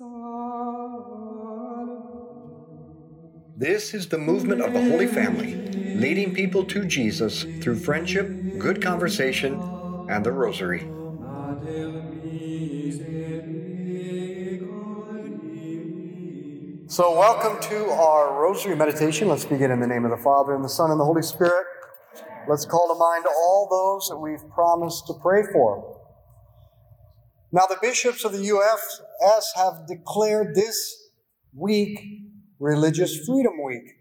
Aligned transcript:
This 0.00 0.06
is 3.94 4.08
the 4.08 4.18
movement 4.18 4.60
of 4.60 4.72
the 4.72 4.78
Holy 4.78 5.08
Family, 5.08 5.56
leading 5.96 6.32
people 6.32 6.62
to 6.66 6.84
Jesus 6.84 7.44
through 7.60 7.80
friendship, 7.80 8.58
good 8.58 8.80
conversation, 8.80 9.54
and 10.08 10.24
the 10.24 10.30
Rosary. 10.30 10.86
So, 16.86 17.18
welcome 17.18 17.60
to 17.62 17.90
our 17.90 18.40
Rosary 18.40 18.76
meditation. 18.76 19.26
Let's 19.26 19.46
begin 19.46 19.72
in 19.72 19.80
the 19.80 19.88
name 19.88 20.04
of 20.04 20.12
the 20.12 20.22
Father, 20.22 20.54
and 20.54 20.64
the 20.64 20.68
Son, 20.68 20.92
and 20.92 21.00
the 21.00 21.04
Holy 21.04 21.22
Spirit. 21.22 21.66
Let's 22.48 22.64
call 22.64 22.86
to 22.86 22.94
mind 22.94 23.24
all 23.26 23.66
those 23.68 24.08
that 24.10 24.18
we've 24.18 24.48
promised 24.54 25.08
to 25.08 25.14
pray 25.20 25.42
for. 25.52 25.97
Now, 27.50 27.66
the 27.66 27.78
bishops 27.80 28.24
of 28.24 28.32
the 28.32 28.44
U.S. 28.44 29.00
have 29.56 29.86
declared 29.86 30.54
this 30.54 31.10
week 31.54 31.98
Religious 32.58 33.24
Freedom 33.26 33.54
Week. 33.64 33.94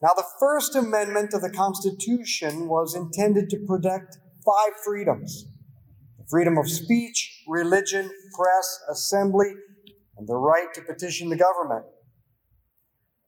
Now, 0.00 0.10
the 0.14 0.24
First 0.38 0.76
Amendment 0.76 1.34
of 1.34 1.40
the 1.40 1.50
Constitution 1.50 2.68
was 2.68 2.94
intended 2.94 3.50
to 3.50 3.58
protect 3.66 4.18
five 4.44 4.74
freedoms 4.84 5.46
freedom 6.30 6.58
of 6.58 6.70
speech, 6.70 7.42
religion, 7.48 8.10
press, 8.38 8.80
assembly, 8.90 9.54
and 10.18 10.28
the 10.28 10.36
right 10.36 10.66
to 10.74 10.82
petition 10.82 11.30
the 11.30 11.36
government. 11.36 11.86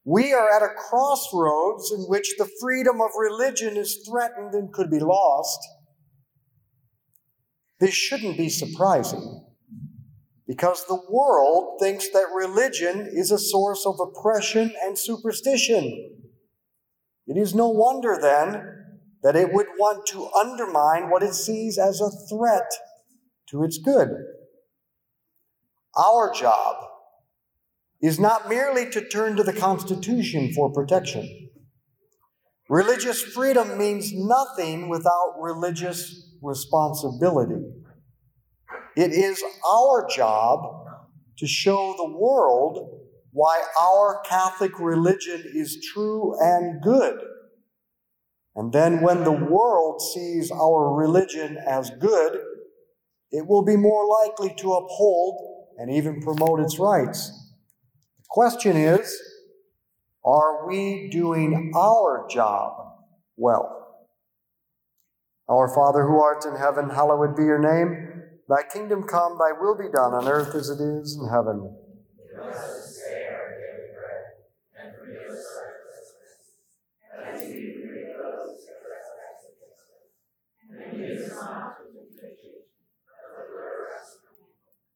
We 0.05 0.35
are 0.35 0.51
at 0.51 0.63
a 0.63 0.75
crossroads 0.75 1.93
in 1.93 2.01
which 2.03 2.35
the 2.37 2.49
freedom 2.61 3.01
of 3.01 3.11
religion 3.19 3.79
is 3.79 4.07
threatened 4.07 4.55
and 4.55 4.73
could 4.73 4.91
be 4.91 5.01
lost. 5.01 5.59
This 7.81 7.95
shouldn't 7.95 8.37
be 8.37 8.51
surprising 8.51 9.47
because 10.47 10.85
the 10.87 11.01
world 11.09 11.79
thinks 11.81 12.11
that 12.11 12.27
religion 12.35 13.09
is 13.11 13.31
a 13.31 13.39
source 13.39 13.87
of 13.87 13.99
oppression 14.01 14.73
and 14.83 14.99
superstition. 14.99 16.19
It 17.27 17.39
is 17.39 17.55
no 17.55 17.69
wonder 17.69 18.19
then 18.21 18.67
that 19.23 19.37
it 19.37 19.53
would 19.53 19.69
want 19.79 20.07
to 20.09 20.29
undermine 20.33 21.09
what 21.09 21.23
it 21.23 21.35
sees 21.35 21.79
as 21.79 22.01
a 22.01 22.11
threat 22.29 22.71
to 23.49 23.65
its 23.65 23.79
good. 23.79 24.09
Our 25.97 26.33
job 26.35 26.77
is 28.03 28.19
not 28.19 28.49
merely 28.49 28.91
to 28.91 29.07
turn 29.09 29.37
to 29.37 29.43
the 29.43 29.53
Constitution 29.53 30.53
for 30.53 30.73
protection. 30.73 31.50
Religious 32.71 33.21
freedom 33.21 33.77
means 33.77 34.13
nothing 34.15 34.89
without 34.89 35.35
religious 35.41 36.37
responsibility. 36.41 37.65
It 38.97 39.11
is 39.11 39.43
our 39.69 40.07
job 40.09 40.61
to 41.39 41.49
show 41.49 41.95
the 41.97 42.17
world 42.17 43.01
why 43.33 43.61
our 43.83 44.23
Catholic 44.25 44.79
religion 44.79 45.43
is 45.53 45.85
true 45.93 46.33
and 46.41 46.81
good. 46.81 47.19
And 48.55 48.73
then, 48.73 49.01
when 49.01 49.25
the 49.25 49.33
world 49.33 50.01
sees 50.01 50.53
our 50.53 50.95
religion 50.95 51.59
as 51.67 51.91
good, 51.91 52.39
it 53.33 53.49
will 53.49 53.65
be 53.65 53.77
more 53.77 54.07
likely 54.23 54.55
to 54.59 54.73
uphold 54.75 55.71
and 55.77 55.91
even 55.91 56.21
promote 56.21 56.61
its 56.61 56.79
rights. 56.79 57.31
The 58.19 58.27
question 58.29 58.77
is 58.77 59.21
are 60.25 60.67
we 60.67 61.09
doing 61.11 61.73
our 61.75 62.27
job 62.29 62.73
well? 63.37 64.07
Our 65.49 65.69
Father 65.75 66.07
who 66.07 66.21
art 66.21 66.45
in 66.45 66.57
heaven, 66.57 66.91
hallowed 66.91 67.37
be 67.37 67.43
your 67.43 67.59
name. 67.59 68.23
Thy 68.49 68.63
kingdom 68.63 69.05
come, 69.05 69.39
thy 69.39 69.53
will 69.61 69.77
be 69.77 69.89
done 69.93 70.13
on 70.13 70.29
earth 70.29 70.55
as 70.55 70.71
it 70.71 70.81
is 70.81 71.19
in 71.21 71.29
heaven. 71.29 71.77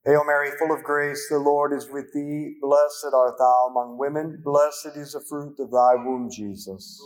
Hail 0.04 0.22
Mary, 0.26 0.50
full 0.58 0.70
of 0.70 0.82
grace, 0.84 1.28
the 1.30 1.38
Lord 1.38 1.72
is 1.72 1.88
with 1.88 2.12
thee. 2.12 2.56
Blessed 2.60 3.14
art 3.14 3.36
thou 3.38 3.68
among 3.70 3.96
women. 3.96 4.38
Blessed 4.44 4.96
is 4.96 5.12
the 5.12 5.20
fruit 5.20 5.58
of 5.58 5.70
thy 5.70 5.94
womb, 5.94 6.28
Jesus. 6.30 7.00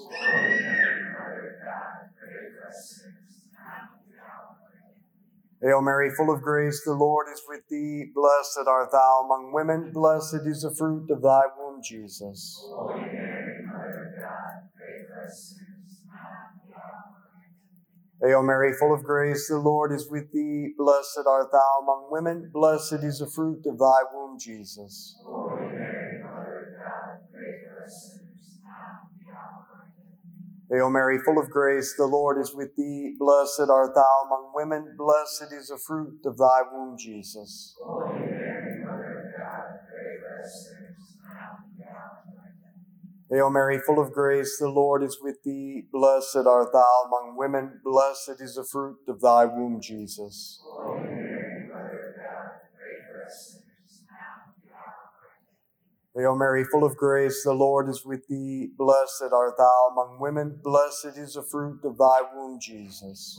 Hail 5.62 5.80
Mary, 5.80 6.10
full 6.16 6.34
of 6.34 6.42
grace, 6.42 6.82
the 6.84 6.94
Lord 6.94 7.26
is 7.32 7.40
with 7.48 7.68
thee. 7.70 8.10
Blessed 8.12 8.66
art 8.66 8.90
thou 8.90 9.22
among 9.24 9.52
women. 9.52 9.92
Blessed 9.92 10.46
is 10.46 10.62
the 10.62 10.74
fruit 10.74 11.08
of 11.10 11.22
thy 11.22 11.42
womb, 11.56 11.80
Jesus. 11.82 12.60
Hail 18.20 18.42
Mary, 18.42 18.72
full 18.74 18.92
of 18.92 19.04
grace, 19.04 19.46
the 19.48 19.58
Lord 19.58 19.92
is 19.92 20.08
with 20.10 20.32
thee. 20.32 20.74
Blessed 20.76 21.22
art 21.24 21.52
thou 21.52 21.78
among 21.82 22.08
women. 22.10 22.50
Blessed 22.52 23.04
is 23.04 23.20
the 23.20 23.30
fruit 23.30 23.62
of 23.64 23.78
thy 23.78 24.02
womb, 24.12 24.38
Jesus. 24.40 25.14
Hail 30.68 30.90
Mary, 30.90 31.18
full 31.24 31.38
of 31.38 31.48
grace, 31.48 31.94
the 31.96 32.06
Lord 32.06 32.40
is 32.40 32.52
with 32.54 32.74
thee. 32.76 33.14
Blessed 33.18 33.70
art 33.70 33.94
thou 33.94 34.26
among 34.26 34.50
women. 34.52 34.96
Blessed 34.98 35.52
is 35.52 35.68
the 35.68 35.78
fruit 35.78 36.18
of 36.26 36.36
thy 36.36 36.62
womb, 36.72 36.96
Jesus. 36.98 37.76
Hail 43.30 43.50
Mary, 43.50 43.78
full 43.78 44.00
of 44.00 44.12
grace, 44.12 44.56
the 44.58 44.68
Lord 44.68 45.02
is 45.02 45.18
with 45.20 45.42
thee. 45.44 45.82
Blessed 45.92 46.46
art 46.46 46.72
thou 46.72 47.02
among 47.06 47.36
women. 47.36 47.80
Blessed 47.84 48.40
is 48.40 48.54
the 48.54 48.64
fruit 48.64 49.00
of 49.06 49.20
thy 49.20 49.44
womb, 49.44 49.82
Jesus. 49.82 50.62
Hail 56.16 56.36
Mary, 56.36 56.64
full 56.64 56.84
of 56.84 56.96
grace, 56.96 57.44
the 57.44 57.52
Lord 57.52 57.90
is 57.90 58.02
with 58.04 58.26
thee. 58.28 58.70
Blessed 58.78 59.30
art 59.30 59.58
thou 59.58 59.88
among 59.92 60.18
women. 60.20 60.60
Blessed 60.62 61.18
is 61.18 61.34
the 61.34 61.42
fruit 61.42 61.80
of 61.84 61.98
thy 61.98 62.22
womb, 62.34 62.58
Jesus. 62.58 63.38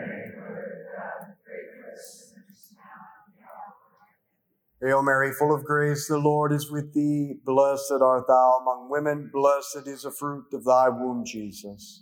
Hail 4.83 5.03
Mary, 5.03 5.31
full 5.31 5.53
of 5.53 5.63
grace, 5.63 6.07
the 6.07 6.17
Lord 6.17 6.51
is 6.51 6.71
with 6.71 6.95
thee. 6.95 7.35
Blessed 7.45 8.01
art 8.01 8.25
thou 8.27 8.57
among 8.61 8.89
women. 8.89 9.29
Blessed 9.31 9.87
is 9.87 10.01
the 10.01 10.11
fruit 10.11 10.45
of 10.53 10.65
thy 10.65 10.89
womb, 10.89 11.23
Jesus. 11.23 12.01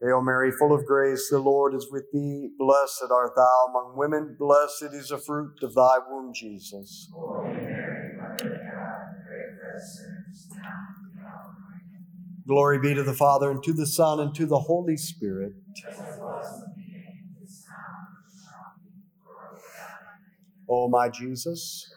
Hail 0.00 0.22
Mary, 0.22 0.50
full 0.52 0.72
of 0.72 0.86
grace, 0.86 1.28
the 1.28 1.38
Lord 1.38 1.74
is 1.74 1.88
with 1.90 2.04
thee. 2.14 2.48
Blessed 2.58 3.10
art 3.10 3.32
thou 3.36 3.66
among 3.68 3.98
women. 3.98 4.34
Blessed 4.38 4.94
is 4.94 5.08
the 5.08 5.18
fruit 5.18 5.62
of 5.62 5.74
thy 5.74 5.98
womb, 6.08 6.32
Jesus. 6.32 7.10
Glory 12.46 12.78
be 12.78 12.94
to 12.94 13.02
the 13.02 13.12
Father, 13.12 13.50
and 13.50 13.62
to 13.64 13.74
the 13.74 13.86
Son, 13.86 14.18
and 14.18 14.34
to 14.34 14.46
the 14.46 14.60
Holy 14.60 14.96
Spirit. 14.96 15.52
O 20.70 20.84
oh, 20.84 20.88
my 20.88 21.08
Jesus. 21.08 21.90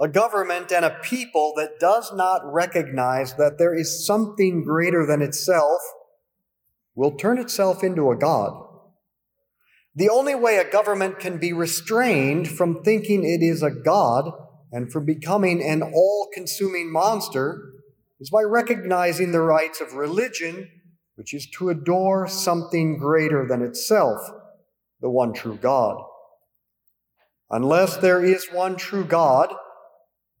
A 0.00 0.08
government 0.08 0.72
and 0.72 0.84
a 0.84 0.98
people 1.02 1.52
that 1.56 1.80
does 1.80 2.12
not 2.14 2.40
recognize 2.44 3.34
that 3.34 3.58
there 3.58 3.74
is 3.74 4.06
something 4.06 4.64
greater 4.64 5.04
than 5.04 5.20
itself 5.20 5.80
will 6.94 7.10
turn 7.10 7.38
itself 7.38 7.82
into 7.82 8.10
a 8.10 8.16
God. 8.16 8.64
The 9.94 10.08
only 10.08 10.34
way 10.36 10.56
a 10.56 10.70
government 10.70 11.18
can 11.18 11.38
be 11.38 11.52
restrained 11.52 12.48
from 12.48 12.82
thinking 12.84 13.24
it 13.24 13.42
is 13.44 13.62
a 13.62 13.70
God 13.70 14.30
and 14.70 14.90
from 14.92 15.04
becoming 15.04 15.62
an 15.62 15.82
all 15.82 16.28
consuming 16.32 16.92
monster 16.92 17.77
is 18.20 18.30
by 18.30 18.42
recognizing 18.42 19.32
the 19.32 19.40
rights 19.40 19.80
of 19.80 19.94
religion, 19.94 20.68
which 21.14 21.32
is 21.32 21.48
to 21.58 21.68
adore 21.68 22.26
something 22.26 22.98
greater 22.98 23.46
than 23.46 23.62
itself, 23.62 24.20
the 25.00 25.10
one 25.10 25.32
true 25.32 25.56
God. 25.56 26.02
Unless 27.50 27.98
there 27.98 28.24
is 28.24 28.48
one 28.52 28.76
true 28.76 29.04
God, 29.04 29.54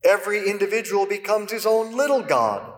every 0.04 0.48
individual 0.48 1.06
becomes 1.06 1.52
his 1.52 1.66
own 1.66 1.96
little 1.96 2.22
God, 2.22 2.72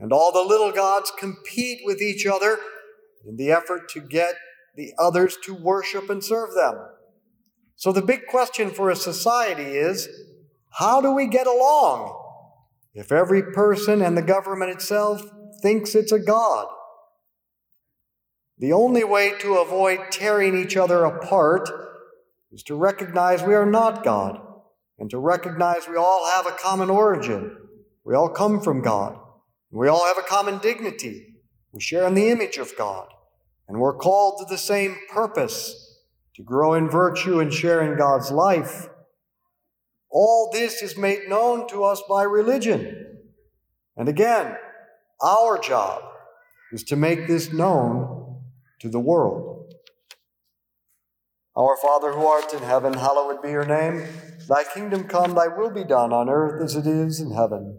and 0.00 0.12
all 0.12 0.32
the 0.32 0.40
little 0.40 0.72
gods 0.72 1.12
compete 1.18 1.80
with 1.84 2.00
each 2.00 2.26
other 2.26 2.58
in 3.26 3.36
the 3.36 3.50
effort 3.50 3.88
to 3.90 4.00
get 4.00 4.34
the 4.74 4.92
others 4.98 5.36
to 5.44 5.54
worship 5.54 6.10
and 6.10 6.22
serve 6.22 6.54
them. 6.54 6.74
So 7.76 7.92
the 7.92 8.02
big 8.02 8.26
question 8.26 8.70
for 8.70 8.90
a 8.90 8.96
society 8.96 9.76
is 9.76 10.08
how 10.72 11.00
do 11.00 11.12
we 11.12 11.26
get 11.26 11.46
along 11.46 12.25
if 12.96 13.12
every 13.12 13.42
person 13.52 14.00
and 14.00 14.16
the 14.16 14.22
government 14.22 14.70
itself 14.70 15.22
thinks 15.62 15.94
it's 15.94 16.12
a 16.12 16.18
God? 16.18 16.66
The 18.58 18.72
only 18.72 19.04
way 19.04 19.34
to 19.40 19.58
avoid 19.58 20.10
tearing 20.10 20.56
each 20.56 20.78
other 20.78 21.04
apart 21.04 21.68
is 22.50 22.62
to 22.64 22.74
recognize 22.74 23.42
we 23.42 23.54
are 23.54 23.70
not 23.70 24.02
God 24.02 24.40
and 24.98 25.10
to 25.10 25.18
recognize 25.18 25.86
we 25.86 25.96
all 25.96 26.26
have 26.34 26.46
a 26.46 26.56
common 26.56 26.88
origin. 26.88 27.54
We 28.02 28.14
all 28.14 28.30
come 28.30 28.62
from 28.62 28.80
God. 28.80 29.18
We 29.70 29.88
all 29.88 30.06
have 30.06 30.16
a 30.16 30.22
common 30.22 30.58
dignity. 30.58 31.34
We 31.72 31.82
share 31.82 32.06
in 32.06 32.14
the 32.14 32.30
image 32.30 32.56
of 32.56 32.74
God. 32.78 33.08
And 33.68 33.78
we're 33.78 33.98
called 33.98 34.38
to 34.38 34.46
the 34.48 34.56
same 34.56 34.96
purpose 35.12 36.00
to 36.36 36.42
grow 36.42 36.72
in 36.72 36.88
virtue 36.88 37.40
and 37.40 37.52
share 37.52 37.82
in 37.82 37.98
God's 37.98 38.30
life. 38.30 38.88
All 40.18 40.48
this 40.50 40.80
is 40.80 40.96
made 40.96 41.28
known 41.28 41.68
to 41.68 41.84
us 41.84 42.02
by 42.08 42.22
religion. 42.22 43.18
And 43.98 44.08
again, 44.08 44.56
our 45.22 45.58
job 45.58 46.00
is 46.72 46.82
to 46.84 46.96
make 46.96 47.26
this 47.26 47.52
known 47.52 48.40
to 48.80 48.88
the 48.88 48.98
world. 48.98 49.74
Our 51.54 51.76
Father 51.76 52.12
who 52.12 52.24
art 52.24 52.54
in 52.54 52.62
heaven, 52.62 52.94
hallowed 52.94 53.42
be 53.42 53.50
your 53.50 53.66
name. 53.66 54.06
Thy 54.48 54.64
kingdom 54.64 55.04
come, 55.04 55.34
thy 55.34 55.48
will 55.48 55.70
be 55.70 55.84
done 55.84 56.14
on 56.14 56.30
earth 56.30 56.62
as 56.62 56.76
it 56.76 56.86
is 56.86 57.20
in 57.20 57.32
heaven. 57.32 57.78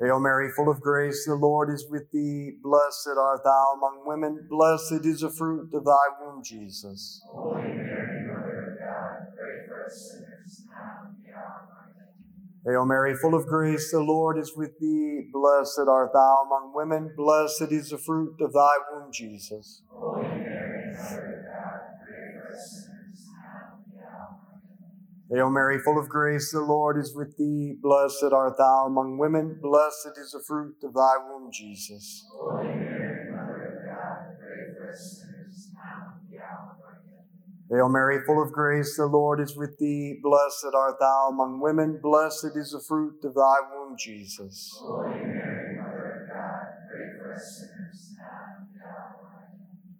Hail 0.00 0.18
Mary, 0.18 0.48
full 0.56 0.70
of 0.70 0.80
grace, 0.80 1.26
the 1.26 1.34
Lord 1.34 1.68
is 1.68 1.84
with 1.90 2.10
thee. 2.10 2.52
Blessed 2.62 3.18
art 3.18 3.42
thou 3.44 3.74
among 3.76 4.06
women. 4.06 4.46
Blessed 4.48 5.04
is 5.04 5.20
the 5.20 5.28
fruit 5.28 5.74
of 5.74 5.84
thy 5.84 6.06
womb, 6.20 6.42
Jesus. 6.42 7.20
Holy 7.26 7.60
Mary, 7.60 8.24
Mother 8.26 8.72
of 8.72 8.78
God, 8.80 9.20
pray 9.36 9.60
for 9.68 9.84
us 9.84 10.10
sinners, 10.10 10.64
now 10.66 11.04
and 11.04 11.20
the 11.20 11.36
hour 11.36 11.70
Hail 12.64 12.86
Mary, 12.86 13.14
full 13.14 13.34
of 13.34 13.46
grace, 13.46 13.90
the 13.90 14.00
Lord 14.00 14.38
is 14.38 14.52
with 14.54 14.78
thee. 14.78 15.28
Blessed 15.32 15.88
art 15.88 16.12
thou 16.14 16.44
among 16.46 16.72
women. 16.74 17.12
Blessed 17.16 17.72
is 17.72 17.90
the 17.90 17.98
fruit 17.98 18.36
of 18.40 18.52
thy 18.52 18.76
womb, 18.92 19.10
Jesus. 19.12 19.82
Holy 19.90 20.24
Mary, 20.24 20.92
Mother 20.92 21.36
of 21.36 21.44
God, 21.44 21.80
pray 22.04 22.32
for 22.34 22.52
us 22.52 22.84
sinners. 22.84 22.89
Hail 25.32 25.48
Mary, 25.48 25.78
full 25.78 25.96
of 25.96 26.08
grace, 26.08 26.50
the 26.50 26.60
Lord 26.60 26.98
is 26.98 27.14
with 27.14 27.36
thee. 27.36 27.76
Blessed 27.80 28.32
art 28.32 28.58
thou 28.58 28.86
among 28.86 29.16
women. 29.16 29.60
Blessed 29.62 30.18
is 30.18 30.32
the 30.32 30.42
fruit 30.44 30.74
of 30.82 30.92
thy 30.92 31.18
womb, 31.28 31.50
Jesus. 31.52 32.26
Holy 32.34 32.66
Mary, 32.66 33.30
Mother 33.30 33.78
of 33.78 33.86
God, 33.86 34.26
pray 34.42 34.74
for 34.74 34.90
us 34.90 35.20
sinners, 35.22 35.68
now 35.72 36.18
and 36.18 36.26
the 36.26 36.42
hour 36.42 36.74
of 36.74 36.82
our 36.82 36.98
death. 37.06 37.30
Hail 37.70 37.88
Mary, 37.88 38.18
full 38.26 38.42
of 38.42 38.50
grace, 38.50 38.96
the 38.96 39.06
Lord 39.06 39.38
is 39.38 39.56
with 39.56 39.78
thee. 39.78 40.18
Blessed 40.20 40.74
art 40.74 40.96
thou 40.98 41.28
among 41.30 41.60
women. 41.60 42.00
Blessed 42.02 42.56
is 42.56 42.72
the 42.72 42.80
fruit 42.80 43.22
of 43.22 43.34
thy 43.34 43.56
womb, 43.72 43.94
Jesus. 43.96 44.80
Holy 44.82 45.14
Mary, 45.14 45.78
Mother 45.78 46.26
of 46.26 46.28
God, 46.28 46.66
pray 46.90 47.06
for 47.22 47.32
us 47.32 47.54
sinners, 47.54 48.18
now 48.18 48.58
and 48.58 48.66
the 48.74 48.82
hour 48.82 49.14
of 49.14 49.30
our 49.30 49.46
death. 49.54 49.99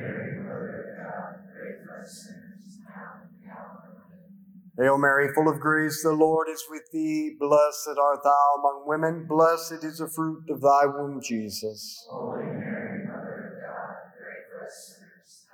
Hail 4.81 4.97
Mary, 4.97 5.31
full 5.35 5.47
of 5.47 5.59
grace, 5.59 6.01
the 6.01 6.11
Lord 6.11 6.47
is 6.49 6.65
with 6.67 6.89
thee. 6.91 7.35
Blessed 7.39 7.99
art 8.01 8.23
thou 8.23 8.55
among 8.57 8.87
women. 8.87 9.27
Blessed 9.27 9.83
is 9.83 9.99
the 9.99 10.09
fruit 10.09 10.49
of 10.49 10.61
thy 10.61 10.87
womb, 10.87 11.21
Jesus. 11.21 12.07
Holy 12.09 12.45
Mary, 12.45 13.05
Mother 13.05 13.53
of 13.53 13.61
God, 13.61 13.95
pray 14.17 14.41
for 14.49 14.65
us 14.65 14.97
sinners 14.97 15.45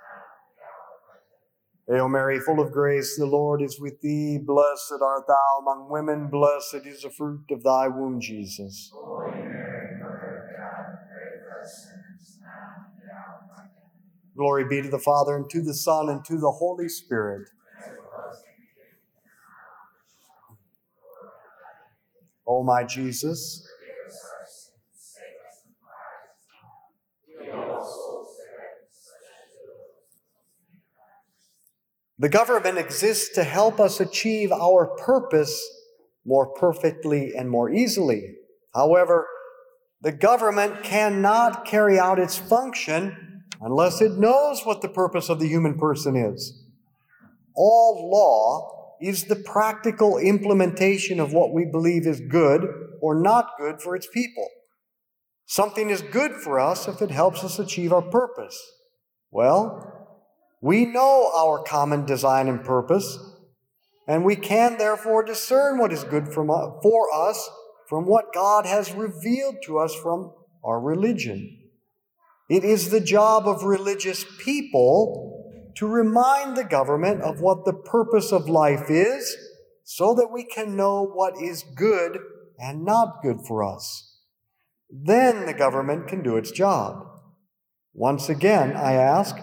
now 1.88 1.94
Hail 1.94 2.08
Mary, 2.08 2.40
full 2.40 2.58
of 2.58 2.72
grace, 2.72 3.18
the 3.18 3.26
Lord 3.26 3.60
is 3.60 3.78
with 3.78 4.00
thee. 4.00 4.38
Blessed 4.38 5.02
art 5.02 5.26
thou 5.28 5.58
among 5.60 5.90
women. 5.90 6.28
Blessed 6.28 6.86
is 6.86 7.02
the 7.02 7.10
fruit 7.10 7.44
of 7.50 7.62
thy 7.62 7.86
womb, 7.86 8.22
Jesus. 8.22 8.90
Holy 8.94 9.30
Mary, 9.30 10.00
Mother 10.00 10.48
of 10.48 10.56
God, 10.56 10.98
pray 11.12 11.38
for 11.44 11.60
us 11.60 11.84
sinners 11.84 12.38
now 12.40 12.86
Glory 14.34 14.64
be 14.64 14.80
to 14.80 14.88
the 14.88 14.98
Father, 14.98 15.36
and 15.36 15.50
to 15.50 15.60
the 15.60 15.74
Son, 15.74 16.08
and 16.08 16.24
to 16.24 16.38
the 16.38 16.52
Holy 16.52 16.88
Spirit 16.88 17.50
O 22.48 22.64
my 22.64 22.82
Jesus. 22.82 23.68
The 32.20 32.28
government 32.28 32.78
exists 32.78 33.32
to 33.34 33.44
help 33.44 33.78
us 33.78 34.00
achieve 34.00 34.50
our 34.50 34.86
purpose 34.86 35.62
more 36.24 36.46
perfectly 36.46 37.32
and 37.36 37.48
more 37.48 37.70
easily. 37.70 38.34
However, 38.74 39.28
the 40.00 40.10
government 40.10 40.82
cannot 40.82 41.64
carry 41.64 41.98
out 41.98 42.18
its 42.18 42.36
function 42.36 43.44
unless 43.60 44.00
it 44.00 44.18
knows 44.18 44.64
what 44.64 44.80
the 44.82 44.88
purpose 44.88 45.28
of 45.28 45.38
the 45.38 45.48
human 45.48 45.78
person 45.78 46.16
is. 46.16 46.64
All 47.54 48.10
law 48.10 48.77
is 49.00 49.24
the 49.24 49.36
practical 49.36 50.18
implementation 50.18 51.20
of 51.20 51.32
what 51.32 51.52
we 51.52 51.64
believe 51.64 52.06
is 52.06 52.20
good 52.20 52.66
or 53.00 53.20
not 53.20 53.50
good 53.58 53.80
for 53.80 53.94
its 53.94 54.08
people. 54.12 54.48
Something 55.46 55.90
is 55.90 56.02
good 56.02 56.32
for 56.32 56.60
us 56.60 56.88
if 56.88 57.00
it 57.00 57.10
helps 57.10 57.42
us 57.42 57.58
achieve 57.58 57.92
our 57.92 58.02
purpose. 58.02 58.60
Well, 59.30 60.08
we 60.60 60.84
know 60.84 61.30
our 61.34 61.62
common 61.62 62.04
design 62.04 62.48
and 62.48 62.64
purpose, 62.64 63.18
and 64.06 64.24
we 64.24 64.36
can 64.36 64.78
therefore 64.78 65.22
discern 65.22 65.78
what 65.78 65.92
is 65.92 66.04
good 66.04 66.32
from, 66.32 66.50
uh, 66.50 66.80
for 66.82 67.06
us 67.14 67.48
from 67.88 68.06
what 68.06 68.34
God 68.34 68.66
has 68.66 68.92
revealed 68.92 69.56
to 69.64 69.78
us 69.78 69.94
from 69.94 70.32
our 70.64 70.80
religion. 70.80 71.58
It 72.50 72.64
is 72.64 72.90
the 72.90 73.00
job 73.00 73.46
of 73.46 73.62
religious 73.62 74.24
people 74.38 75.37
to 75.78 75.86
remind 75.86 76.56
the 76.56 76.64
government 76.64 77.22
of 77.22 77.40
what 77.40 77.64
the 77.64 77.72
purpose 77.72 78.32
of 78.32 78.48
life 78.48 78.90
is 78.90 79.36
so 79.84 80.12
that 80.12 80.28
we 80.32 80.42
can 80.42 80.76
know 80.76 81.04
what 81.04 81.40
is 81.40 81.62
good 81.76 82.18
and 82.58 82.84
not 82.84 83.22
good 83.22 83.38
for 83.46 83.62
us. 83.62 84.18
Then 84.90 85.46
the 85.46 85.54
government 85.54 86.08
can 86.08 86.20
do 86.24 86.36
its 86.36 86.50
job. 86.50 87.06
Once 87.94 88.28
again, 88.28 88.76
I 88.76 88.94
ask, 88.94 89.36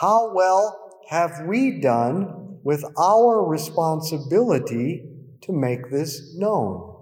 how 0.00 0.32
well 0.32 1.00
have 1.10 1.46
we 1.48 1.80
done 1.80 2.60
with 2.62 2.84
our 2.96 3.44
responsibility 3.44 5.02
to 5.42 5.52
make 5.52 5.90
this 5.90 6.36
known? 6.36 6.94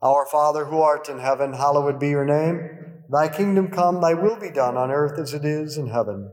Our 0.00 0.24
Father 0.24 0.64
who 0.64 0.78
art 0.80 1.10
in 1.10 1.18
heaven, 1.18 1.52
hallowed 1.52 2.00
be 2.00 2.08
your 2.08 2.24
name. 2.24 3.02
Thy 3.10 3.28
kingdom 3.28 3.68
come, 3.68 4.00
thy 4.00 4.14
will 4.14 4.40
be 4.40 4.50
done 4.50 4.78
on 4.78 4.90
earth 4.90 5.18
as 5.18 5.34
it 5.34 5.44
is 5.44 5.76
in 5.76 5.88
heaven. 5.88 6.32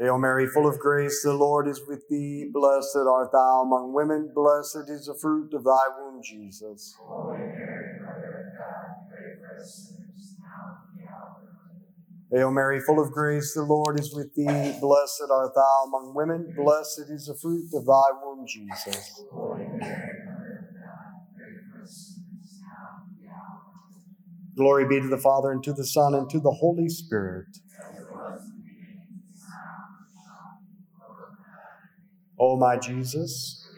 Hail 0.00 0.16
Mary, 0.16 0.46
full 0.46 0.66
of 0.66 0.78
grace, 0.78 1.22
the 1.22 1.34
Lord 1.34 1.68
is 1.68 1.82
with 1.86 2.08
thee. 2.08 2.48
Blessed 2.50 2.96
art 3.06 3.32
thou 3.32 3.60
among 3.62 3.92
women. 3.92 4.32
Blessed 4.34 4.88
is 4.88 5.04
the 5.04 5.14
fruit 5.20 5.52
of 5.52 5.62
thy 5.62 5.88
womb, 5.98 6.22
Jesus. 6.22 6.96
Hail 12.32 12.50
Mary, 12.50 12.80
full 12.80 12.98
of 12.98 13.12
grace, 13.12 13.52
the 13.52 13.62
Lord 13.62 14.00
is 14.00 14.14
with 14.14 14.34
thee. 14.34 14.46
Blessed 14.80 15.28
art 15.30 15.52
thou 15.54 15.84
among 15.86 16.14
women. 16.14 16.54
Blessed 16.56 17.10
is 17.10 17.26
the 17.26 17.34
fruit 17.34 17.68
of 17.74 17.84
thy 17.84 18.24
womb, 18.24 18.46
Jesus. 18.46 19.22
Glory 24.56 24.88
be 24.88 25.00
to 25.00 25.08
the 25.08 25.18
Father, 25.18 25.50
and 25.50 25.62
to 25.64 25.74
the 25.74 25.84
Son, 25.84 26.14
and 26.14 26.30
to 26.30 26.40
the 26.40 26.52
Holy 26.52 26.88
Spirit. 26.88 27.48
O 32.40 32.56
my 32.56 32.78
Jesus. 32.78 33.68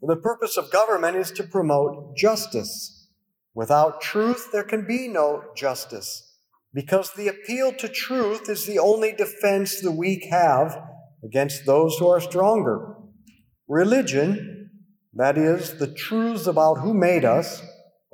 The 0.00 0.16
purpose 0.16 0.56
of 0.56 0.70
government 0.70 1.16
is 1.16 1.32
to 1.32 1.42
promote 1.42 2.16
justice. 2.16 3.08
Without 3.54 4.00
truth, 4.00 4.52
there 4.52 4.62
can 4.62 4.86
be 4.86 5.08
no 5.08 5.42
justice, 5.56 6.38
because 6.72 7.12
the 7.14 7.26
appeal 7.26 7.72
to 7.72 7.88
truth 7.88 8.48
is 8.48 8.66
the 8.66 8.78
only 8.78 9.12
defense 9.12 9.80
the 9.80 9.90
weak 9.90 10.26
have 10.30 10.80
against 11.24 11.66
those 11.66 11.96
who 11.98 12.06
are 12.06 12.20
stronger. 12.20 12.94
Religion, 13.66 14.70
that 15.14 15.36
is, 15.36 15.78
the 15.78 15.92
truths 15.92 16.46
about 16.46 16.80
who 16.80 16.94
made 16.94 17.24
us, 17.24 17.62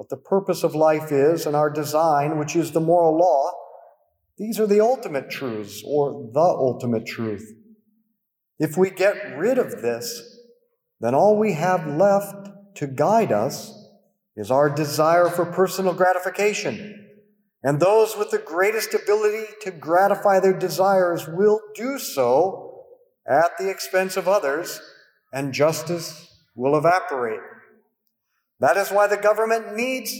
what 0.02 0.08
the 0.08 0.16
purpose 0.16 0.64
of 0.64 0.74
life 0.74 1.12
is, 1.12 1.46
and 1.46 1.54
our 1.54 1.70
design, 1.70 2.36
which 2.36 2.56
is 2.56 2.72
the 2.72 2.80
moral 2.80 3.16
law, 3.16 3.52
these 4.36 4.58
are 4.58 4.66
the 4.66 4.80
ultimate 4.80 5.30
truths, 5.30 5.80
or 5.86 6.28
the 6.34 6.40
ultimate 6.40 7.06
truth. 7.06 7.48
If 8.58 8.76
we 8.76 8.90
get 8.90 9.38
rid 9.38 9.58
of 9.58 9.80
this, 9.80 10.40
then 10.98 11.14
all 11.14 11.38
we 11.38 11.52
have 11.52 11.86
left 11.86 12.48
to 12.78 12.88
guide 12.88 13.30
us 13.30 13.72
is 14.34 14.50
our 14.50 14.68
desire 14.68 15.28
for 15.28 15.46
personal 15.46 15.94
gratification. 15.94 17.08
And 17.62 17.78
those 17.78 18.16
with 18.16 18.32
the 18.32 18.38
greatest 18.38 18.94
ability 18.94 19.44
to 19.60 19.70
gratify 19.70 20.40
their 20.40 20.58
desires 20.58 21.28
will 21.28 21.60
do 21.76 22.00
so 22.00 22.86
at 23.24 23.52
the 23.56 23.70
expense 23.70 24.16
of 24.16 24.26
others, 24.26 24.80
and 25.32 25.52
justice 25.52 26.26
will 26.56 26.76
evaporate. 26.76 27.51
That 28.62 28.76
is 28.76 28.90
why 28.90 29.08
the 29.08 29.16
government 29.16 29.74
needs 29.74 30.14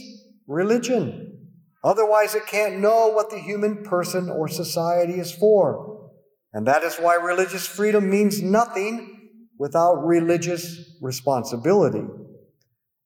religion. 0.47 1.47
Otherwise, 1.81 2.35
it 2.35 2.45
can't 2.45 2.79
know 2.79 3.07
what 3.07 3.29
the 3.29 3.39
human 3.39 3.83
person 3.83 4.29
or 4.29 4.49
society 4.49 5.13
is 5.13 5.31
for. 5.31 6.11
And 6.51 6.67
that 6.67 6.83
is 6.83 6.97
why 6.97 7.15
religious 7.15 7.65
freedom 7.65 8.09
means 8.09 8.41
nothing 8.41 9.29
without 9.57 10.05
religious 10.05 10.97
responsibility. 11.01 12.03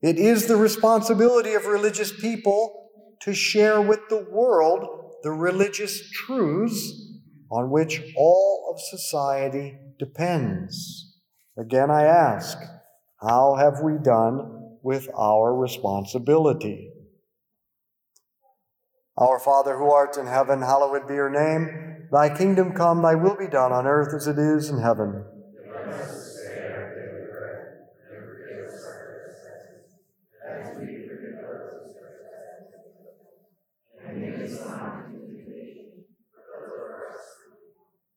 It 0.02 0.18
is 0.18 0.48
the 0.48 0.56
responsibility 0.56 1.54
of 1.54 1.68
religious 1.68 2.12
people 2.12 2.90
to 3.22 3.34
share 3.36 3.80
with 3.80 4.10
the 4.10 4.26
world 4.32 5.20
the 5.22 5.32
religious 5.32 6.02
truths 6.10 7.14
on 7.52 7.70
which 7.70 8.02
all 8.18 8.74
of 8.74 9.00
society 9.00 9.78
depends. 10.00 11.16
Again, 11.60 11.92
I 11.92 12.06
ask, 12.06 12.58
how 13.22 13.56
have 13.56 13.82
we 13.84 14.00
done 14.04 14.57
with 14.82 15.08
our 15.16 15.56
responsibility. 15.56 16.92
Our 19.18 19.40
Father 19.40 19.78
who 19.78 19.90
art 19.92 20.18
in 20.18 20.28
heaven, 20.28 20.62
hallowed 20.62 21.08
be 21.08 21.16
your 21.16 21.30
name. 21.30 22.08
Thy 22.12 22.36
kingdom 22.36 22.74
come, 22.74 23.02
thy 23.02 23.16
will 23.16 23.36
be 23.36 23.48
done 23.48 23.72
on 23.72 23.88
earth 23.88 24.14
as 24.14 24.28
it 24.28 24.38
is 24.38 24.70
in 24.70 24.80
heaven. 24.80 25.26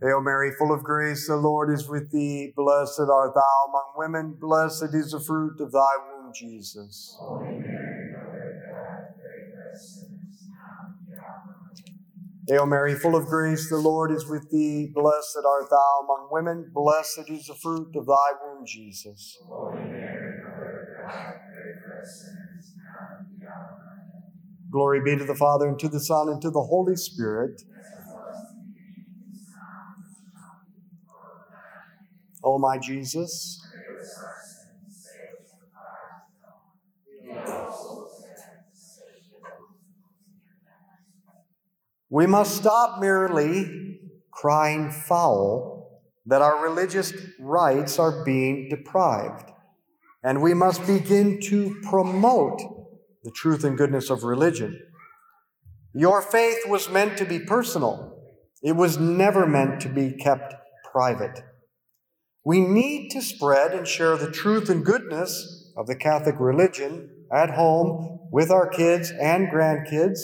Hail 0.00 0.20
Mary, 0.20 0.52
full 0.56 0.72
of 0.72 0.84
grace, 0.84 1.26
the 1.26 1.36
Lord 1.36 1.72
is 1.72 1.88
with 1.88 2.12
thee. 2.12 2.52
Blessed 2.54 3.00
art 3.00 3.34
thou 3.34 3.68
among 3.68 3.94
women. 3.96 4.36
Blessed 4.40 4.94
is 4.94 5.10
the 5.10 5.18
fruit 5.18 5.60
of 5.60 5.72
thy 5.72 5.88
womb, 6.06 6.32
Jesus. 6.32 7.18
Hail 12.46 12.64
Mary, 12.66 12.94
full 12.94 13.16
of 13.16 13.26
grace, 13.26 13.68
the 13.68 13.76
Lord 13.76 14.12
is 14.12 14.28
with 14.28 14.48
thee. 14.52 14.92
Blessed 14.94 15.40
art 15.44 15.68
thou 15.68 16.04
among 16.04 16.28
women. 16.30 16.70
Blessed 16.72 17.28
is 17.28 17.46
the 17.46 17.56
fruit 17.60 17.94
of 17.96 18.06
thy 18.06 18.30
womb, 18.40 18.64
Jesus. 18.64 19.42
Glory 24.70 25.00
be 25.04 25.16
to 25.16 25.24
the 25.24 25.34
Father, 25.34 25.66
and 25.66 25.78
to 25.80 25.88
the 25.88 26.00
Son, 26.00 26.28
and 26.28 26.40
to 26.40 26.50
the 26.50 26.62
Holy 26.62 26.94
Spirit. 26.94 27.62
O 32.48 32.54
oh, 32.54 32.58
my 32.58 32.78
Jesus. 32.78 33.60
We 42.08 42.26
must 42.26 42.56
stop 42.56 43.00
merely 43.02 44.00
crying 44.30 44.90
foul 44.90 46.00
that 46.24 46.40
our 46.40 46.62
religious 46.64 47.12
rights 47.38 47.98
are 47.98 48.24
being 48.24 48.70
deprived. 48.70 49.50
And 50.24 50.40
we 50.40 50.54
must 50.54 50.86
begin 50.86 51.40
to 51.42 51.78
promote 51.82 52.62
the 53.24 53.30
truth 53.30 53.62
and 53.62 53.76
goodness 53.76 54.08
of 54.08 54.24
religion. 54.24 54.80
Your 55.92 56.22
faith 56.22 56.60
was 56.66 56.88
meant 56.88 57.18
to 57.18 57.26
be 57.26 57.40
personal, 57.40 58.22
it 58.62 58.72
was 58.72 58.96
never 58.96 59.46
meant 59.46 59.82
to 59.82 59.90
be 59.90 60.12
kept 60.12 60.54
private. 60.90 61.42
We 62.44 62.60
need 62.60 63.10
to 63.10 63.22
spread 63.22 63.72
and 63.72 63.86
share 63.86 64.16
the 64.16 64.30
truth 64.30 64.70
and 64.70 64.84
goodness 64.84 65.72
of 65.76 65.86
the 65.86 65.96
Catholic 65.96 66.36
religion 66.38 67.10
at 67.32 67.50
home 67.50 68.28
with 68.32 68.50
our 68.50 68.68
kids 68.68 69.10
and 69.10 69.48
grandkids 69.48 70.18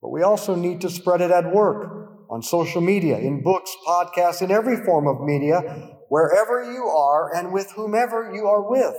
but 0.00 0.10
we 0.10 0.22
also 0.22 0.54
need 0.54 0.80
to 0.80 0.90
spread 0.90 1.20
it 1.20 1.30
at 1.30 1.52
work, 1.52 2.26
on 2.30 2.42
social 2.42 2.80
media, 2.80 3.18
in 3.18 3.42
books, 3.42 3.74
podcasts, 3.86 4.40
in 4.40 4.50
every 4.50 4.76
form 4.84 5.06
of 5.06 5.20
media, 5.20 5.60
wherever 6.08 6.72
you 6.72 6.86
are 6.86 7.34
and 7.34 7.52
with 7.52 7.70
whomever 7.72 8.32
you 8.34 8.46
are 8.46 8.68
with. 8.68 8.96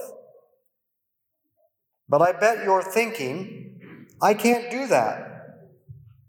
But 2.08 2.22
I 2.22 2.34
bet 2.34 2.64
you're 2.64 2.84
thinking, 2.84 4.08
I 4.22 4.34
can't 4.34 4.70
do 4.70 4.88
that. 4.88 5.28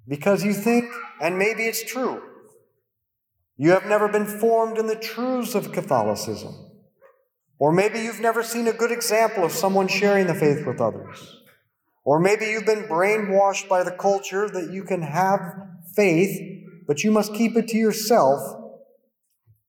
Because 0.08 0.44
you 0.44 0.52
think, 0.52 0.86
and 1.20 1.38
maybe 1.38 1.64
it's 1.64 1.84
true, 1.84 2.22
you 3.62 3.70
have 3.70 3.86
never 3.86 4.08
been 4.08 4.26
formed 4.26 4.76
in 4.76 4.88
the 4.88 4.96
truths 4.96 5.54
of 5.54 5.70
Catholicism. 5.70 6.52
Or 7.60 7.70
maybe 7.70 8.00
you've 8.00 8.18
never 8.18 8.42
seen 8.42 8.66
a 8.66 8.72
good 8.72 8.90
example 8.90 9.44
of 9.44 9.52
someone 9.52 9.86
sharing 9.86 10.26
the 10.26 10.34
faith 10.34 10.66
with 10.66 10.80
others. 10.80 11.44
Or 12.04 12.18
maybe 12.18 12.46
you've 12.46 12.66
been 12.66 12.88
brainwashed 12.88 13.68
by 13.68 13.84
the 13.84 13.92
culture 13.92 14.48
that 14.48 14.72
you 14.72 14.82
can 14.82 15.02
have 15.02 15.38
faith, 15.94 16.40
but 16.88 17.04
you 17.04 17.12
must 17.12 17.34
keep 17.34 17.56
it 17.56 17.68
to 17.68 17.76
yourself. 17.76 18.40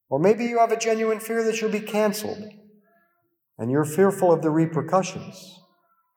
Or 0.10 0.18
maybe 0.18 0.46
you 0.46 0.58
have 0.58 0.72
a 0.72 0.78
genuine 0.78 1.20
fear 1.20 1.44
that 1.44 1.62
you'll 1.62 1.70
be 1.70 1.80
canceled 1.80 2.44
and 3.60 3.70
you're 3.70 3.86
fearful 3.86 4.32
of 4.32 4.42
the 4.42 4.50
repercussions. 4.50 5.60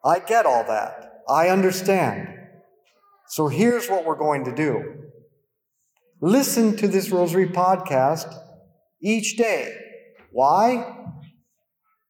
I 0.02 0.20
get 0.20 0.46
all 0.46 0.64
that. 0.64 1.20
I 1.28 1.50
understand. 1.50 2.26
So 3.28 3.48
here's 3.48 3.90
what 3.90 4.06
we're 4.06 4.16
going 4.16 4.46
to 4.46 4.54
do 4.54 5.02
listen 6.20 6.76
to 6.76 6.88
this 6.88 7.10
Rosary 7.10 7.48
podcast 7.48 8.32
each 9.00 9.36
day. 9.36 9.76
Why? 10.32 11.06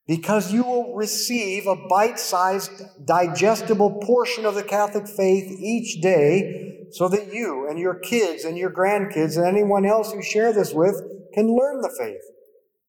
because 0.07 0.53
you 0.53 0.63
will 0.63 0.95
receive 0.95 1.67
a 1.67 1.77
bite 1.89 2.19
sized, 2.19 2.71
digestible 3.05 4.01
portion 4.03 4.45
of 4.47 4.55
the 4.55 4.63
Catholic 4.63 5.09
faith 5.09 5.51
each 5.61 6.01
day 6.01 6.87
so 6.93 7.09
that 7.09 7.33
you 7.33 7.67
and 7.69 7.79
your 7.79 7.95
kids 7.95 8.45
and 8.45 8.57
your 8.57 8.71
grandkids 8.71 9.37
and 9.37 9.47
anyone 9.47 9.85
else 9.85 10.15
you 10.15 10.23
share 10.23 10.53
this 10.53 10.73
with 10.73 11.03
can 11.35 11.55
learn 11.55 11.81
the 11.81 11.95
faith. 11.99 12.23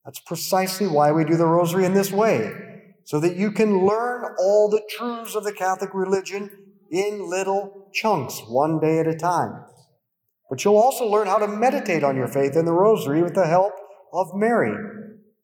That's 0.06 0.20
precisely 0.20 0.88
why 0.88 1.12
we 1.12 1.26
do 1.26 1.36
the 1.36 1.46
rosary 1.46 1.86
in 1.86 1.94
this 1.94 2.12
way, 2.12 2.54
so 3.04 3.20
that 3.20 3.36
you 3.36 3.52
can 3.52 3.86
learn 3.86 4.36
all 4.40 4.70
the 4.70 4.82
truths 4.90 5.36
of 5.36 5.44
the 5.44 5.52
Catholic 5.52 5.94
religion 5.94 6.50
in 6.90 7.30
little 7.30 7.90
chunks, 7.94 8.40
one 8.48 8.80
day 8.80 9.00
at 9.00 9.08
a 9.08 9.16
time. 9.16 9.66
But 10.50 10.64
you'll 10.64 10.78
also 10.78 11.06
learn 11.06 11.28
how 11.28 11.40
to 11.40 11.48
meditate 11.48 12.04
on 12.04 12.16
your 12.16 12.28
faith 12.28 12.56
in 12.56 12.66
the 12.66 12.74
rosary 12.74 13.22
with 13.22 13.36
the 13.36 13.48
help 13.48 13.74
of 14.14 14.34
Mary, 14.34 14.76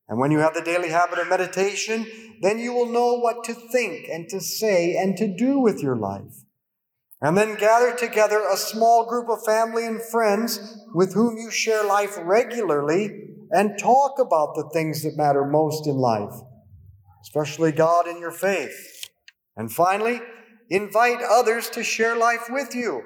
and 0.08 0.20
when 0.20 0.32
you 0.32 0.40
have 0.40 0.54
the 0.54 0.62
daily 0.62 0.90
habit 0.90 1.20
of 1.20 1.28
meditation, 1.28 2.06
then 2.42 2.60
you 2.60 2.74
will 2.74 2.88
know 2.88 3.16
what 3.16 3.44
to 3.46 3.54
think 3.54 4.08
and 4.08 4.28
to 4.30 4.40
say 4.42 4.96
and 4.96 5.18
to 5.18 5.28
do 5.28 5.60
with 5.60 5.82
your 5.82 5.96
life. 5.96 6.44
And 7.22 7.38
then 7.38 7.56
gather 7.56 7.96
together 7.96 8.42
a 8.48 8.58
small 8.58 9.08
group 9.08 9.30
of 9.30 9.46
family 9.46 9.86
and 9.86 10.02
friends 10.02 10.78
with 10.94 11.14
whom 11.14 11.38
you 11.38 11.50
share 11.50 11.86
life 11.86 12.18
regularly 12.22 13.30
and 13.52 13.80
talk 13.80 14.20
about 14.20 14.56
the 14.56 14.70
things 14.74 15.04
that 15.04 15.16
matter 15.16 15.46
most 15.46 15.88
in 15.88 15.96
life, 15.96 16.34
especially 17.22 17.72
God 17.72 18.08
and 18.08 18.20
your 18.20 18.32
faith. 18.32 19.10
And 19.56 19.72
finally, 19.72 20.20
invite 20.70 21.22
others 21.24 21.70
to 21.72 21.84
share 21.84 22.18
life 22.18 22.48
with 22.50 22.76
you 22.76 23.04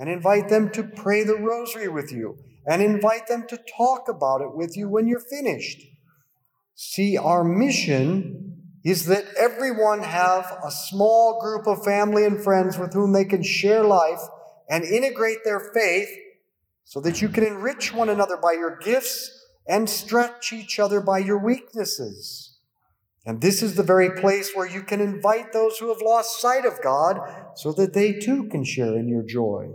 and 0.00 0.08
invite 0.08 0.48
them 0.48 0.70
to 0.70 0.82
pray 0.82 1.22
the 1.22 1.36
rosary 1.36 1.86
with 1.86 2.10
you 2.10 2.38
and 2.66 2.80
invite 2.80 3.28
them 3.28 3.44
to 3.46 3.60
talk 3.76 4.08
about 4.08 4.40
it 4.40 4.56
with 4.56 4.74
you 4.74 4.88
when 4.88 5.06
you're 5.06 5.20
finished. 5.20 5.82
See, 6.74 7.18
our 7.18 7.44
mission 7.44 8.56
is 8.82 9.04
that 9.06 9.26
everyone 9.38 10.02
have 10.02 10.58
a 10.64 10.70
small 10.70 11.38
group 11.38 11.66
of 11.66 11.84
family 11.84 12.24
and 12.24 12.42
friends 12.42 12.78
with 12.78 12.94
whom 12.94 13.12
they 13.12 13.26
can 13.26 13.42
share 13.42 13.84
life 13.84 14.20
and 14.70 14.84
integrate 14.84 15.44
their 15.44 15.60
faith 15.74 16.08
so 16.84 16.98
that 17.02 17.20
you 17.20 17.28
can 17.28 17.44
enrich 17.44 17.92
one 17.92 18.08
another 18.08 18.38
by 18.38 18.52
your 18.52 18.78
gifts 18.78 19.44
and 19.68 19.90
stretch 19.90 20.50
each 20.50 20.78
other 20.78 21.02
by 21.02 21.18
your 21.18 21.44
weaknesses. 21.44 22.56
And 23.26 23.42
this 23.42 23.62
is 23.62 23.74
the 23.74 23.82
very 23.82 24.18
place 24.18 24.52
where 24.54 24.66
you 24.66 24.82
can 24.82 25.02
invite 25.02 25.52
those 25.52 25.76
who 25.76 25.88
have 25.90 26.00
lost 26.00 26.40
sight 26.40 26.64
of 26.64 26.80
God 26.82 27.20
so 27.54 27.70
that 27.72 27.92
they 27.92 28.14
too 28.14 28.48
can 28.48 28.64
share 28.64 28.96
in 28.96 29.08
your 29.08 29.22
joy. 29.22 29.68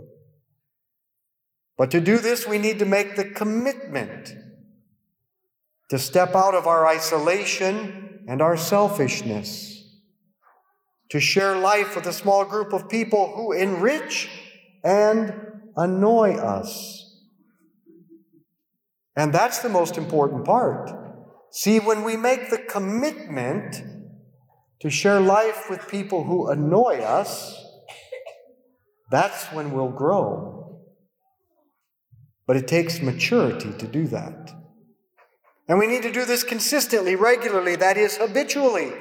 But 1.76 1.90
to 1.90 2.00
do 2.00 2.18
this, 2.18 2.46
we 2.46 2.58
need 2.58 2.78
to 2.78 2.84
make 2.84 3.16
the 3.16 3.24
commitment 3.24 4.34
to 5.90 5.98
step 5.98 6.34
out 6.34 6.54
of 6.54 6.66
our 6.66 6.86
isolation 6.86 8.24
and 8.28 8.40
our 8.42 8.56
selfishness, 8.56 9.84
to 11.10 11.20
share 11.20 11.56
life 11.56 11.94
with 11.94 12.06
a 12.06 12.12
small 12.12 12.44
group 12.44 12.72
of 12.72 12.88
people 12.88 13.34
who 13.36 13.52
enrich 13.52 14.28
and 14.82 15.34
annoy 15.76 16.34
us. 16.34 17.02
And 19.14 19.32
that's 19.32 19.60
the 19.60 19.68
most 19.68 19.96
important 19.96 20.44
part. 20.44 20.90
See, 21.52 21.78
when 21.78 22.04
we 22.04 22.16
make 22.16 22.50
the 22.50 22.58
commitment 22.58 23.76
to 24.80 24.90
share 24.90 25.20
life 25.20 25.70
with 25.70 25.88
people 25.88 26.24
who 26.24 26.50
annoy 26.50 26.98
us, 27.00 27.56
that's 29.10 29.46
when 29.52 29.72
we'll 29.72 29.92
grow. 29.92 30.65
But 32.46 32.56
it 32.56 32.68
takes 32.68 33.02
maturity 33.02 33.72
to 33.72 33.86
do 33.86 34.06
that. 34.08 34.52
And 35.68 35.78
we 35.78 35.86
need 35.86 36.02
to 36.02 36.12
do 36.12 36.24
this 36.24 36.44
consistently, 36.44 37.16
regularly, 37.16 37.76
that 37.76 37.96
is, 37.96 38.16
habitually. 38.16 38.92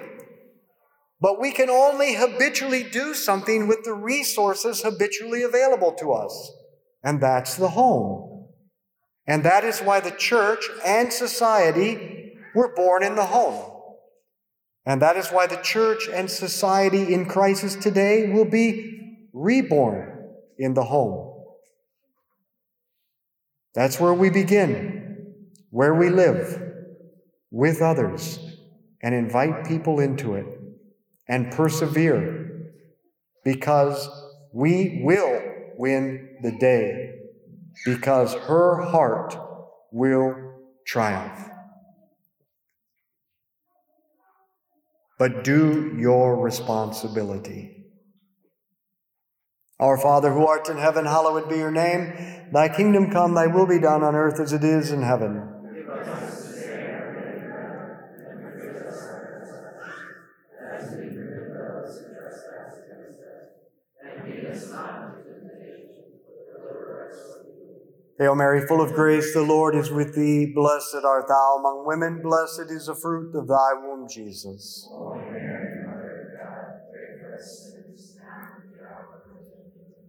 But 1.21 1.39
we 1.39 1.51
can 1.51 1.69
only 1.69 2.15
habitually 2.15 2.83
do 2.83 3.13
something 3.13 3.67
with 3.67 3.83
the 3.83 3.93
resources 3.93 4.81
habitually 4.81 5.43
available 5.43 5.93
to 5.93 6.11
us, 6.11 6.51
and 7.03 7.21
that's 7.21 7.55
the 7.55 7.69
home. 7.69 8.47
And 9.27 9.43
that 9.43 9.63
is 9.63 9.79
why 9.79 10.01
the 10.01 10.11
church 10.11 10.69
and 10.85 11.11
society 11.11 12.33
were 12.53 12.75
born 12.75 13.03
in 13.03 13.15
the 13.15 13.25
home. 13.25 13.71
And 14.85 15.01
that 15.01 15.17
is 15.17 15.29
why 15.29 15.47
the 15.47 15.57
church 15.57 16.07
and 16.11 16.29
society 16.29 17.13
in 17.13 17.25
crisis 17.25 17.75
today 17.75 18.31
will 18.31 18.45
be 18.45 19.27
reborn 19.33 20.29
in 20.59 20.75
the 20.75 20.83
home. 20.83 21.24
That's 23.75 23.99
where 23.99 24.13
we 24.13 24.29
begin, 24.29 25.35
where 25.69 25.93
we 25.93 26.09
live 26.09 26.61
with 27.51 27.81
others 27.81 28.39
and 29.03 29.13
invite 29.13 29.67
people 29.67 29.99
into 29.99 30.35
it 30.35 30.47
and 31.27 31.51
persevere 31.51 32.71
because 33.43 34.09
we 34.53 35.01
will 35.03 35.41
win 35.77 36.37
the 36.41 36.53
day 36.57 37.15
because 37.85 38.33
her 38.33 38.81
heart 38.81 39.37
will 39.91 40.35
triumph. 40.87 41.49
But 45.19 45.43
do 45.43 45.95
your 45.97 46.41
responsibility. 46.41 47.74
Our 49.79 49.97
Father 49.97 50.31
who 50.31 50.47
art 50.47 50.69
in 50.69 50.77
heaven, 50.77 51.05
hallowed 51.05 51.49
be 51.49 51.57
your 51.57 51.71
name. 51.71 52.13
Thy 52.53 52.69
kingdom 52.69 53.11
come, 53.11 53.33
thy 53.33 53.47
will 53.47 53.67
be 53.67 53.79
done 53.79 54.03
on 54.03 54.15
earth 54.15 54.39
as 54.39 54.53
it 54.53 54.63
is 54.63 54.91
in 54.91 55.01
heaven. 55.01 55.51
Hail 68.17 68.33
Mary, 68.33 68.65
full 68.65 68.79
of 68.79 68.93
grace, 68.93 69.33
the 69.33 69.41
Lord 69.41 69.75
is 69.75 69.91
with 69.91 70.15
thee. 70.15 70.53
Blessed 70.55 71.03
art 71.03 71.27
thou 71.27 71.57
among 71.59 71.85
women. 71.85 72.21
Blessed 72.21 72.71
is 72.71 72.85
the 72.85 72.95
fruit 72.95 73.35
of 73.35 73.49
thy 73.49 73.73
womb, 73.83 74.07
Jesus. 74.07 74.87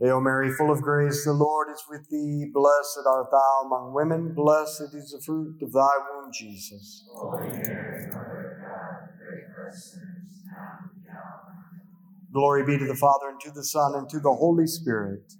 Hail 0.00 0.20
Mary, 0.20 0.52
full 0.52 0.70
of 0.70 0.82
grace, 0.82 1.24
the 1.24 1.32
Lord 1.32 1.68
is 1.70 1.82
with 1.88 2.08
thee. 2.10 2.50
Blessed 2.52 3.00
art 3.06 3.28
thou 3.30 3.62
among 3.66 3.94
women. 3.94 4.34
Blessed 4.34 4.94
is 4.94 5.12
the 5.12 5.22
fruit 5.24 5.56
of 5.62 5.72
thy 5.72 5.88
womb, 6.12 6.30
Jesus. 6.32 7.04
Glory 12.32 12.66
be 12.66 12.78
to 12.78 12.86
the 12.86 12.96
Father, 12.96 13.28
and 13.30 13.40
to 13.40 13.50
the 13.52 13.64
Son, 13.64 13.94
and 13.94 14.08
to 14.10 14.20
the 14.20 14.34
Holy 14.34 14.66
Spirit. 14.66 15.34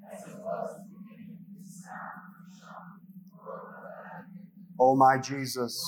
O 4.79 4.97
my 4.97 5.19
Jesus. 5.19 5.83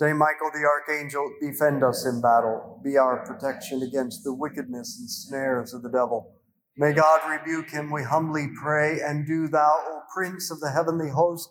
Saint 0.00 0.16
Michael 0.16 0.50
the 0.54 0.64
Archangel, 0.64 1.30
defend 1.42 1.84
us 1.84 2.06
in 2.06 2.22
battle. 2.22 2.80
Be 2.82 2.96
our 2.96 3.22
protection 3.26 3.82
against 3.82 4.24
the 4.24 4.32
wickedness 4.32 4.96
and 4.98 5.10
snares 5.10 5.74
of 5.74 5.82
the 5.82 5.90
devil. 5.90 6.36
May 6.74 6.94
God 6.94 7.20
rebuke 7.28 7.68
him, 7.68 7.90
we 7.90 8.02
humbly 8.02 8.48
pray. 8.62 9.00
And 9.04 9.26
do 9.26 9.46
thou, 9.46 9.74
O 9.88 10.00
Prince 10.16 10.50
of 10.50 10.60
the 10.60 10.70
heavenly 10.70 11.10
host, 11.10 11.50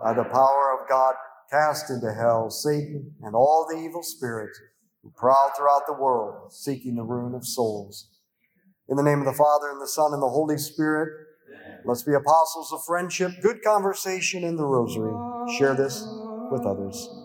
by 0.00 0.14
the 0.14 0.24
power 0.24 0.74
of 0.80 0.88
God, 0.88 1.16
cast 1.50 1.90
into 1.90 2.14
hell 2.14 2.48
Satan 2.48 3.12
and 3.20 3.34
all 3.34 3.66
the 3.68 3.76
evil 3.76 4.02
spirits 4.02 4.58
who 5.02 5.12
prowl 5.14 5.52
throughout 5.54 5.82
the 5.86 5.92
world, 5.92 6.50
seeking 6.50 6.94
the 6.94 7.02
ruin 7.02 7.34
of 7.34 7.44
souls. 7.44 8.08
In 8.88 8.96
the 8.96 9.02
name 9.02 9.18
of 9.18 9.26
the 9.26 9.34
Father, 9.34 9.68
and 9.70 9.82
the 9.82 9.86
Son, 9.86 10.14
and 10.14 10.22
the 10.22 10.30
Holy 10.30 10.56
Spirit, 10.56 11.10
let's 11.84 12.04
be 12.04 12.14
apostles 12.14 12.72
of 12.72 12.82
friendship, 12.86 13.32
good 13.42 13.62
conversation, 13.62 14.44
and 14.44 14.58
the 14.58 14.64
rosary. 14.64 15.12
Share 15.58 15.74
this 15.74 16.02
with 16.50 16.64
others. 16.64 17.21